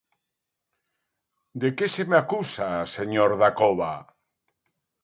[1.61, 3.93] ¿De que se me acusa, señor Dacova?